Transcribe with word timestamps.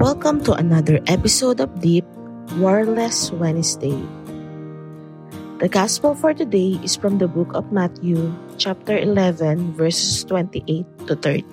Welcome 0.00 0.40
to 0.48 0.56
another 0.56 0.96
episode 1.12 1.60
of 1.60 1.68
Deep 1.84 2.08
Warless 2.56 3.36
Wednesday. 3.36 4.00
The 5.60 5.68
Gospel 5.68 6.16
for 6.16 6.32
today 6.32 6.80
is 6.80 6.96
from 6.96 7.20
the 7.20 7.28
book 7.28 7.52
of 7.52 7.68
Matthew, 7.68 8.32
chapter 8.56 8.96
11, 8.96 9.76
verses 9.76 10.24
28 10.24 10.88
to 11.04 11.14
30. 11.20 11.44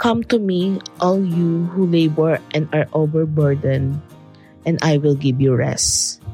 Come 0.00 0.24
to 0.32 0.40
me, 0.40 0.80
all 1.04 1.20
you 1.20 1.68
who 1.76 1.84
labor 1.84 2.40
and 2.56 2.64
are 2.72 2.88
overburdened, 2.96 4.00
and 4.64 4.80
I 4.80 4.96
will 4.96 5.20
give 5.20 5.36
you 5.36 5.52
rest. 5.52 6.24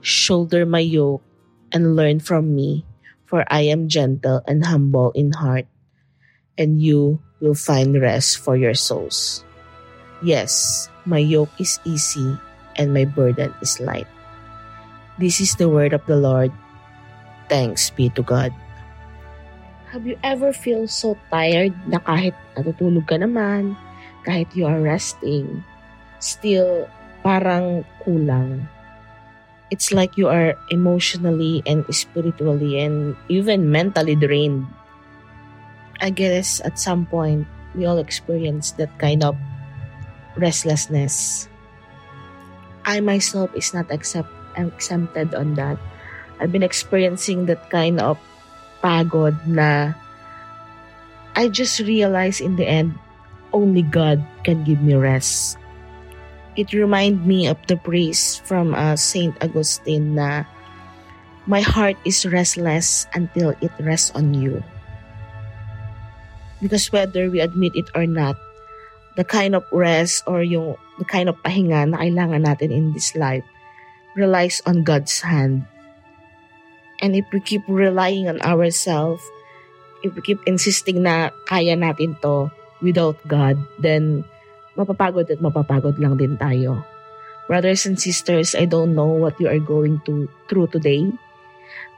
Shoulder 0.00 0.64
my 0.64 0.80
yoke 0.80 1.20
and 1.76 1.92
learn 1.92 2.24
from 2.24 2.56
me, 2.56 2.88
for 3.28 3.44
I 3.52 3.68
am 3.68 3.92
gentle 3.92 4.40
and 4.48 4.64
humble 4.64 5.12
in 5.12 5.36
heart 5.36 5.68
and 6.56 6.80
you 6.82 7.22
will 7.40 7.54
find 7.54 8.00
rest 8.00 8.38
for 8.38 8.56
your 8.56 8.74
souls. 8.74 9.44
Yes, 10.22 10.86
my 11.06 11.18
yoke 11.18 11.52
is 11.58 11.78
easy 11.84 12.36
and 12.76 12.94
my 12.94 13.04
burden 13.04 13.54
is 13.62 13.80
light. 13.80 14.08
This 15.18 15.40
is 15.40 15.54
the 15.56 15.68
word 15.68 15.92
of 15.92 16.04
the 16.06 16.16
Lord. 16.16 16.52
Thanks 17.48 17.90
be 17.90 18.10
to 18.14 18.22
God. 18.22 18.52
Have 19.90 20.06
you 20.06 20.18
ever 20.22 20.52
feel 20.52 20.86
so 20.86 21.16
tired 21.32 21.72
na 21.88 21.98
kahit 22.04 22.36
natutulog 22.54 23.08
ka 23.08 23.16
naman, 23.16 23.72
kahit 24.28 24.46
you 24.52 24.68
are 24.68 24.78
resting, 24.78 25.64
still 26.20 26.84
parang 27.24 27.88
kulang? 28.04 28.68
It's 29.72 29.92
like 29.92 30.16
you 30.16 30.28
are 30.28 30.56
emotionally 30.72 31.64
and 31.64 31.84
spiritually 31.92 32.80
and 32.80 33.16
even 33.28 33.68
mentally 33.68 34.16
drained 34.16 34.64
I 36.00 36.10
guess 36.10 36.62
at 36.62 36.78
some 36.78 37.06
point 37.06 37.46
we 37.74 37.86
all 37.86 37.98
experience 37.98 38.72
that 38.78 38.90
kind 38.98 39.22
of 39.22 39.34
restlessness. 40.38 41.48
I 42.86 43.00
myself 43.00 43.50
is 43.54 43.74
not 43.74 43.90
accept 43.90 44.30
exempted 44.56 45.34
on 45.34 45.54
that. 45.54 45.78
I've 46.40 46.50
been 46.50 46.66
experiencing 46.66 47.46
that 47.46 47.70
kind 47.70 48.00
of 48.00 48.18
pagod 48.82 49.36
na 49.46 49.92
I 51.36 51.46
just 51.46 51.78
realized 51.82 52.40
in 52.40 52.56
the 52.56 52.66
end 52.66 52.94
only 53.52 53.82
God 53.82 54.22
can 54.42 54.64
give 54.64 54.82
me 54.82 54.94
rest. 54.94 55.58
It 56.56 56.74
remind 56.74 57.26
me 57.26 57.46
of 57.46 57.58
the 57.70 57.76
praise 57.76 58.42
from 58.42 58.74
uh, 58.74 58.96
Saint 58.96 59.38
Augustine 59.42 60.18
na 60.18 60.42
my 61.46 61.62
heart 61.62 61.96
is 62.04 62.26
restless 62.26 63.06
until 63.14 63.54
it 63.62 63.70
rests 63.78 64.10
on 64.12 64.34
you. 64.34 64.62
Because 66.60 66.90
whether 66.90 67.30
we 67.30 67.40
admit 67.40 67.78
it 67.78 67.86
or 67.94 68.06
not, 68.06 68.34
the 69.18 69.26
kind 69.26 69.58
of 69.58 69.66
rest 69.74 70.22
or 70.30 70.46
yung 70.46 70.78
the 71.02 71.04
kind 71.04 71.26
of 71.26 71.34
pahinga 71.42 71.90
na 71.90 71.98
kailangan 71.98 72.46
natin 72.46 72.70
in 72.70 72.94
this 72.94 73.18
life 73.18 73.42
relies 74.14 74.62
on 74.62 74.86
God's 74.86 75.18
hand. 75.26 75.66
And 77.02 77.18
if 77.18 77.26
we 77.34 77.42
keep 77.42 77.66
relying 77.66 78.30
on 78.30 78.38
ourselves, 78.46 79.22
if 80.06 80.14
we 80.14 80.22
keep 80.22 80.38
insisting 80.46 81.02
na 81.02 81.34
kaya 81.50 81.74
natin 81.74 82.14
to 82.22 82.54
without 82.78 83.18
God, 83.26 83.58
then 83.82 84.22
mapapagod 84.78 85.26
at 85.30 85.42
mapapagod 85.42 85.98
lang 85.98 86.14
din 86.14 86.38
tayo. 86.38 86.86
Brothers 87.50 87.90
and 87.90 87.98
sisters, 87.98 88.54
I 88.54 88.70
don't 88.70 88.94
know 88.94 89.10
what 89.10 89.34
you 89.42 89.50
are 89.50 89.62
going 89.62 89.98
to 90.06 90.30
through 90.46 90.70
today, 90.70 91.10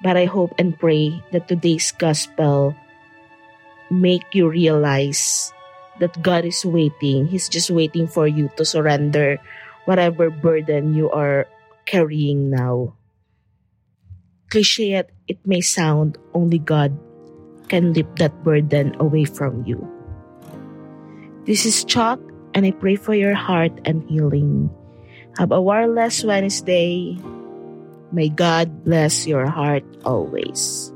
but 0.01 0.17
I 0.17 0.25
hope 0.25 0.57
and 0.57 0.73
pray 0.73 1.21
that 1.37 1.53
today's 1.53 1.93
gospel 1.93 2.73
make 3.93 4.33
you 4.33 4.49
realize 4.49 5.53
that 6.01 6.21
God 6.23 6.45
is 6.45 6.65
waiting. 6.65 7.29
He's 7.29 7.49
just 7.49 7.71
waiting 7.71 8.09
for 8.09 8.27
you 8.27 8.51
to 8.57 8.65
surrender 8.65 9.39
whatever 9.85 10.31
burden 10.31 10.95
you 10.95 11.11
are 11.11 11.47
carrying 11.87 12.51
now. 12.51 12.97
Cliche 14.51 14.99
it 14.99 15.39
may 15.47 15.61
sound, 15.61 16.19
only 16.35 16.59
God 16.59 16.99
can 17.71 17.93
lift 17.95 18.19
that 18.19 18.35
burden 18.43 18.99
away 18.99 19.25
from 19.25 19.63
you. 19.65 19.79
This 21.47 21.65
is 21.65 21.85
Chuck, 21.85 22.19
and 22.53 22.67
I 22.67 22.73
pray 22.73 22.97
for 22.97 23.15
your 23.15 23.35
heart 23.35 23.73
and 23.87 24.03
healing. 24.11 24.69
Have 25.39 25.53
a 25.53 25.63
wireless 25.63 26.25
Wednesday. 26.27 27.17
May 28.11 28.29
God 28.29 28.83
bless 28.83 29.27
your 29.27 29.47
heart 29.47 29.87
always. 30.05 30.93